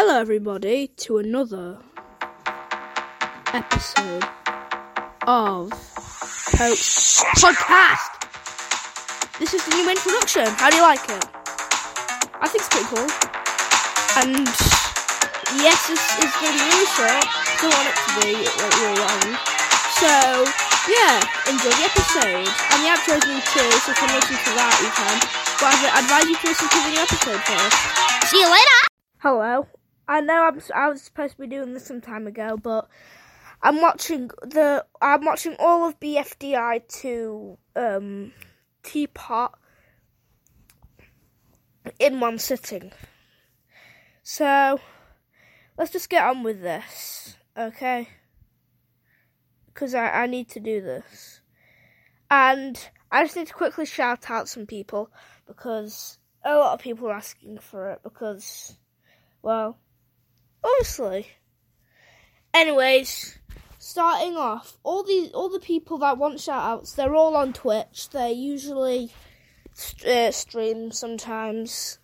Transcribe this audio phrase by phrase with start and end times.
[0.00, 1.76] Hello, everybody, to another
[3.52, 4.24] episode
[5.28, 5.68] of
[6.56, 8.08] Pope's Podcast.
[9.36, 10.48] This is the new introduction.
[10.56, 11.20] How do you like it?
[12.40, 13.04] I think it's pretty cool.
[14.24, 14.48] And
[15.60, 17.20] yes, this is going to be short.
[17.60, 19.36] Don't want it to be like long.
[20.00, 20.48] So
[20.88, 22.48] yeah, enjoy the episode.
[22.48, 25.16] And the outro's new too, so if you listen to that, you can.
[25.60, 27.76] But I'd advise you to listen to the new episode first.
[28.32, 28.80] See you later.
[29.20, 29.68] Hello.
[30.10, 32.88] I know I'm, I was supposed to be doing this some time ago, but
[33.62, 38.32] I'm watching the I'm watching all of BFDI to um,
[38.82, 39.56] Teapot
[42.00, 42.90] in one sitting.
[44.24, 44.80] So
[45.78, 48.08] let's just get on with this, okay?
[49.66, 51.40] Because I, I need to do this,
[52.28, 52.76] and
[53.12, 55.08] I just need to quickly shout out some people
[55.46, 58.76] because a lot of people are asking for it because,
[59.40, 59.78] well.
[60.62, 61.28] Obviously.
[62.52, 63.38] Anyways,
[63.78, 68.10] starting off, all the all the people that want shoutouts, they're all on Twitch.
[68.10, 69.12] They usually
[70.06, 71.98] uh, stream sometimes,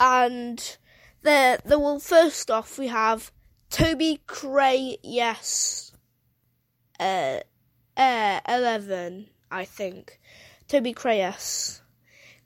[0.00, 0.76] and
[1.22, 3.32] the the well, first off we have
[3.70, 4.98] Toby Cray.
[5.02, 5.92] Yes,
[6.98, 7.40] uh,
[7.96, 10.20] uh, eleven, I think.
[10.66, 11.18] Toby Cray.
[11.18, 11.80] Yes.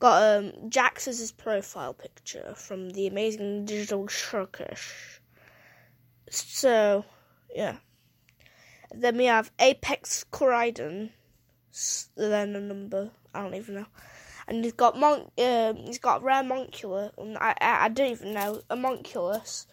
[0.01, 5.18] Got um, Jax as his profile picture from the amazing digital circus.
[6.59, 7.05] So,
[7.55, 7.77] yeah.
[8.93, 11.11] Then we have Apex Corridon,
[12.17, 13.87] then a number, I don't even know.
[14.49, 18.61] And he's got Mon- um, he's got Rare Monculus, I, I, I don't even know,
[18.69, 19.69] a Monculus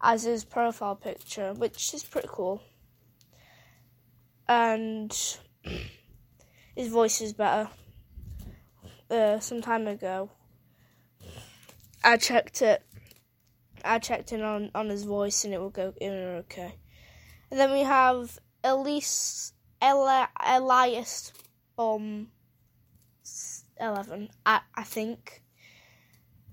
[0.00, 2.62] as his profile picture, which is pretty cool.
[4.46, 5.10] And
[6.76, 7.70] his voice is better
[9.10, 10.30] uh, some time ago.
[12.04, 12.84] I checked it.
[13.84, 16.74] I checked in on, on his voice and it will go in okay.
[17.50, 21.32] And then we have Elise Eli, Elias
[21.78, 22.28] um
[23.80, 25.42] eleven, I I think.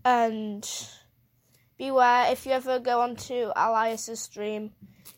[0.06, 0.68] And
[1.78, 4.72] beware if you ever go onto Elias's stream,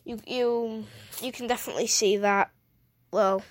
[0.03, 0.85] you you
[1.21, 2.51] you can definitely see that.
[3.11, 3.43] Well,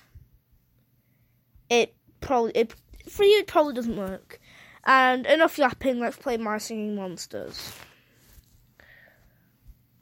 [1.70, 2.75] it probably it
[3.08, 4.40] for you, it probably doesn't work.
[4.84, 7.72] And enough yapping, let's play My Singing Monsters.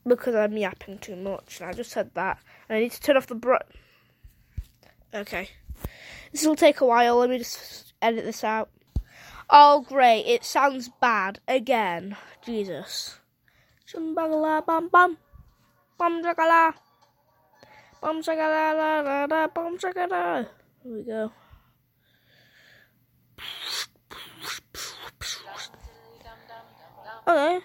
[0.06, 2.38] Because I'm yapping too much, and I just said that.
[2.68, 3.56] And I need to turn off the br.
[5.12, 5.50] Okay.
[6.30, 8.70] This will take a while, let me just edit this out.
[9.50, 12.16] Oh, great, it sounds bad again.
[12.44, 13.18] Jesus.
[13.86, 15.16] Shumbagala bum bum.
[15.98, 16.74] Bum jagala.
[18.00, 20.48] Bum jagala bum jagala.
[20.82, 21.32] Here we go.
[27.28, 27.60] Okay.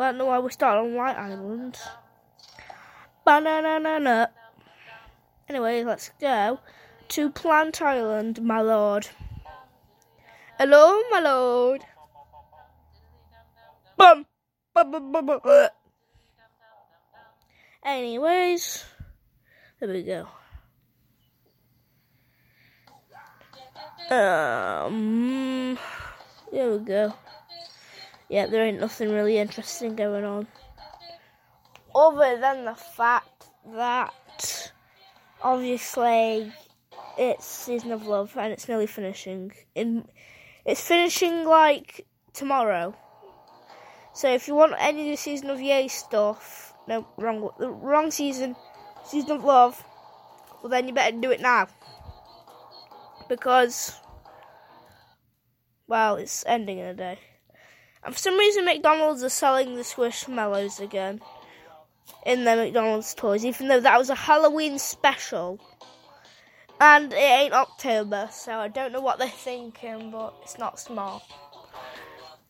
[0.00, 1.76] Well, no, I will start on White Island.
[3.22, 4.30] Banana.
[5.46, 6.58] Anyway, let's go
[7.08, 9.08] to Plant Island, my lord.
[10.58, 11.82] Hello, my lord.
[13.98, 14.24] Bum.
[17.84, 18.84] Anyways,
[19.80, 20.26] there we go.
[24.08, 25.78] Um,
[26.50, 27.12] there we go.
[28.30, 30.46] Yeah, there ain't nothing really interesting going on.
[31.92, 34.72] Other than the fact that
[35.42, 36.52] obviously
[37.18, 39.50] it's Season of Love and it's nearly finishing.
[39.74, 40.06] In
[40.64, 42.94] it's finishing like tomorrow.
[44.14, 48.12] So if you want any of the Season of Yay stuff, no wrong the wrong
[48.12, 48.54] season,
[49.04, 49.82] Season of Love,
[50.62, 51.66] well then you better do it now.
[53.28, 53.98] Because
[55.88, 57.18] well, it's ending in a day.
[58.04, 61.20] And for some reason, McDonald's are selling the Squishmallows again
[62.24, 65.60] in their McDonald's toys, even though that was a Halloween special.
[66.80, 71.22] And it ain't October, so I don't know what they're thinking, but it's not smart.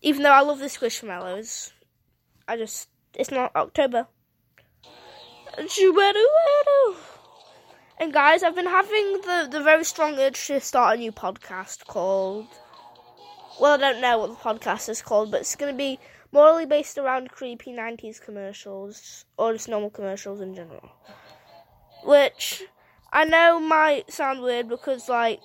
[0.03, 1.73] Even though I love the Squishmallows,
[2.47, 4.07] I just, it's not October.
[7.99, 11.87] And guys, I've been having the, the very strong urge to start a new podcast
[11.87, 12.47] called
[13.61, 15.99] well, I don't know what the podcast is called, but it's going to be
[16.33, 20.91] morally based around creepy 90s commercials, or just normal commercials in general.
[22.05, 22.65] Which
[23.13, 25.41] I know might sound weird because, like,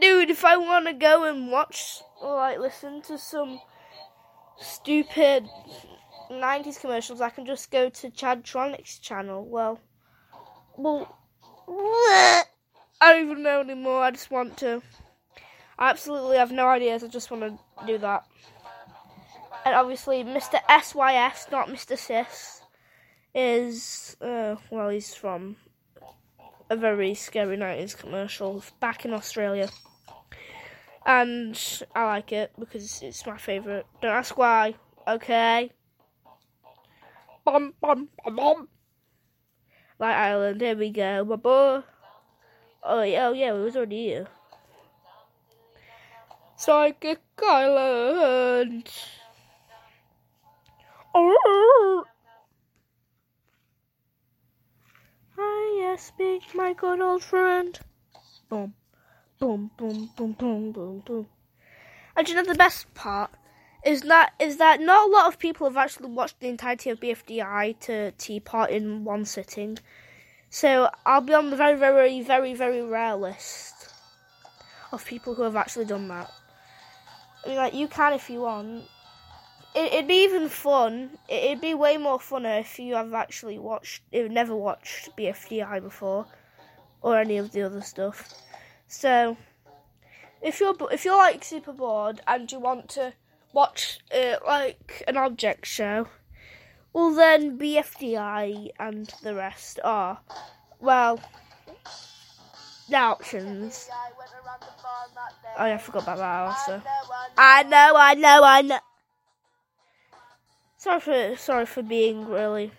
[0.00, 3.60] dude, if I want to go and watch or, like, listen to some
[4.58, 5.44] stupid
[6.30, 9.44] 90s commercials, I can just go to Chadtronic's channel.
[9.44, 9.80] Well,
[10.78, 11.18] well,
[11.68, 12.44] I
[13.00, 14.02] don't even know anymore.
[14.02, 14.82] I just want to.
[15.78, 17.04] I absolutely have no ideas.
[17.04, 18.24] I just want to do that.
[19.64, 20.60] and obviously Mr.
[20.68, 21.96] SYS, not Mr.
[21.96, 22.62] Sis,
[23.34, 25.56] is uh, well, he's from
[26.70, 29.68] a very scary 90s commercial back in Australia.
[31.06, 31.58] And
[31.94, 33.86] I like it because it's my favourite.
[34.02, 34.74] Don't ask why,
[35.06, 35.70] okay?
[37.44, 38.68] Bum, bum, bum, bum.
[39.98, 41.82] Light Island, here we go, boy.
[42.82, 44.28] Oh, yeah, oh, yeah, we was already here.
[46.60, 48.90] Psychic Island.
[51.14, 52.04] Oh.
[55.36, 57.78] Hi, yes, speak, my good old friend.
[58.48, 58.74] Boom,
[59.38, 61.26] boom, boom, boom, boom, boom, boom.
[62.16, 63.30] And you know the best part
[63.84, 66.98] is that is that not a lot of people have actually watched the entirety of
[66.98, 69.78] BFDI to Teapot in one sitting.
[70.50, 73.94] So I'll be on the very, very, very, very rare list
[74.90, 76.28] of people who have actually done that.
[77.44, 78.84] I mean, like you can if you want.
[79.74, 81.10] It, would be even fun.
[81.28, 85.82] It, would be way more funner if you have actually watched, if never watched BFDI
[85.82, 86.26] before,
[87.02, 88.32] or any of the other stuff.
[88.88, 89.36] So,
[90.42, 93.12] if you're if you're like super bored and you want to
[93.52, 96.08] watch uh, like an object show,
[96.92, 100.20] well then BFDI and the rest are
[100.80, 101.20] well
[102.88, 103.88] the options.
[105.58, 106.82] Oh yeah, I forgot about that also.
[107.36, 108.78] I know, I know, I know.
[110.78, 112.70] Sorry for sorry for being really.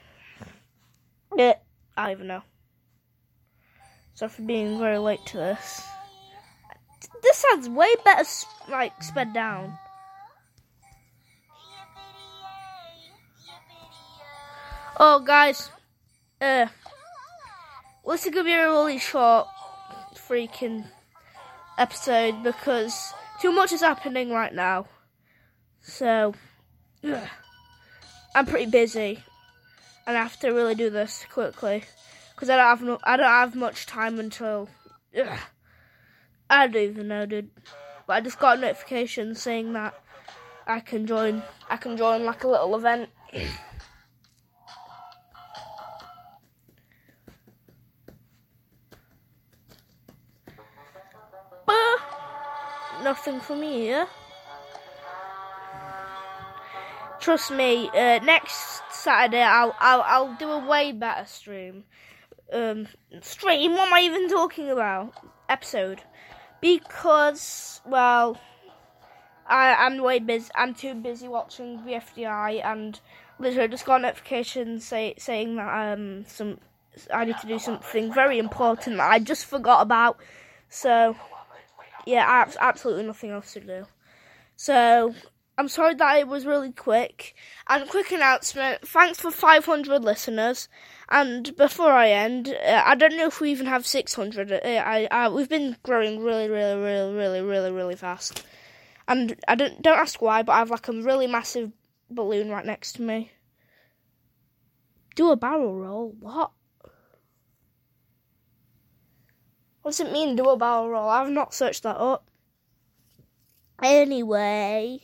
[1.36, 1.56] Yeah,
[1.98, 2.44] I don't even know.
[4.16, 5.84] Sorry for being very late to this.
[7.22, 8.28] This sounds way better,
[8.70, 9.78] like sped down.
[15.02, 15.72] Oh, guys,
[16.42, 16.68] uh,
[18.06, 19.48] this is gonna be a really short,
[20.30, 20.86] freaking
[21.78, 24.86] episode because too much is happening right now.
[25.82, 26.36] So.
[28.36, 29.24] I'm pretty busy,
[30.06, 31.84] and I have to really do this quickly
[32.36, 34.70] because I don't have no, I don't have much time until
[36.50, 37.50] I don't even know, dude.
[38.06, 39.96] But I just got a notification saying that
[40.68, 41.42] I can join.
[41.70, 43.10] I can join like a little event.
[53.04, 54.08] nothing for me here.
[57.20, 61.84] trust me, uh, next Saturday I'll, I'll I'll do a way better stream.
[62.52, 62.88] Um,
[63.22, 63.74] stream?
[63.74, 65.14] What am I even talking about?
[65.48, 66.02] Episode,
[66.62, 68.40] because well,
[69.48, 70.50] I I'm way busy.
[70.56, 73.00] I'm too busy watching BFDI and
[73.38, 76.60] literally just got a notification say, saying that um some
[77.14, 80.18] I need to do something very important that I just forgot about.
[80.70, 81.16] So
[82.06, 83.86] yeah, absolutely nothing else to do.
[84.56, 85.14] So
[85.58, 87.36] I'm sorry that it was really quick.
[87.68, 90.70] And quick announcement thanks for 500 listeners.
[91.10, 94.52] And before I end, uh, I don't know if we even have 600.
[94.52, 98.46] Uh, I, I, we've been growing really, really, really, really, really, really fast.
[99.08, 101.72] And I don't, don't ask why, but I have like a really massive
[102.10, 103.32] balloon right next to me.
[105.16, 106.16] Do a barrel roll?
[106.20, 106.52] What?
[109.90, 111.10] What does it mean, do a barrel roll?
[111.10, 112.30] I've not searched that up.
[113.82, 115.02] Anyway.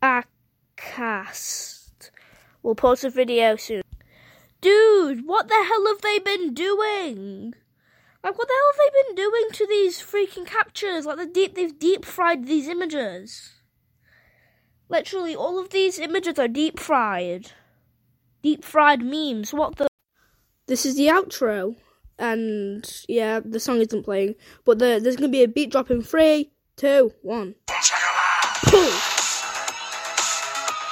[0.00, 2.10] Acast.
[2.62, 3.82] We'll post a video soon.
[4.60, 7.54] Dude, what the hell have they been doing?
[8.22, 11.04] Like, what the hell have they been doing to these freaking captures?
[11.04, 13.54] Like, deep, they've deep fried these images.
[14.88, 17.50] Literally, all of these images are deep fried.
[18.40, 19.52] Deep fried memes.
[19.52, 19.88] What the?
[20.72, 21.76] This is the outro,
[22.18, 26.00] and yeah, the song isn't playing, but the, there's gonna be a beat drop in
[26.00, 27.56] three, two, one.
[28.72, 28.92] Boom.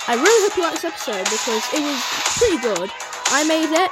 [0.04, 1.96] I really hope you liked this episode because it was
[2.36, 2.92] pretty good.
[3.32, 3.90] I made it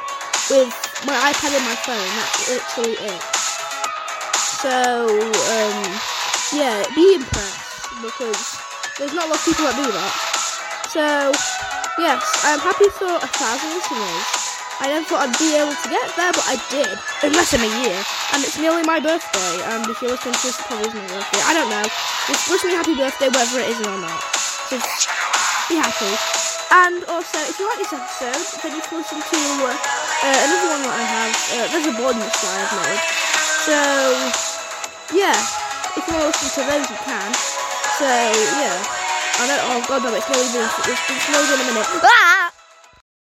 [0.52, 0.76] with
[1.09, 2.11] my iPad and my phone.
[2.21, 3.23] That's literally it.
[4.61, 5.88] So, um,
[6.52, 8.61] yeah, be impressed because
[9.00, 10.12] there's not a lot of people that do that.
[10.92, 11.33] So,
[11.97, 14.38] yes, I'm happy for a thousand listeners.
[14.78, 16.94] I never thought I'd be able to get there, but I did.
[17.26, 17.99] In less than a year.
[18.30, 19.54] And it's nearly my birthday.
[19.75, 21.42] And if you're listening to this, it probably is my birthday.
[21.42, 21.87] I don't know.
[22.30, 24.23] Just wish me happy birthday, whether it is or not.
[24.70, 24.78] So
[25.66, 26.14] be happy.
[26.70, 30.82] And also, if you like this episode, then you can listen to uh, another one
[30.87, 31.32] that I have.
[31.49, 33.02] Uh, there's a bonus that I've made.
[33.66, 33.78] So,
[35.16, 35.35] yeah,
[35.99, 37.30] if you want to listen to those, you can.
[37.99, 38.78] So, yeah.
[39.38, 41.88] I know, oh god, no, it's even, it's, it's not even a minute.
[42.04, 42.38] Ah!